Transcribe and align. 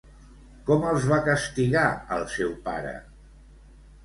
Com 0.69 0.87
els 0.91 1.05
va 1.11 1.19
castigar 1.27 1.85
el 2.17 2.25
seu 2.37 2.57
pare? 2.71 2.97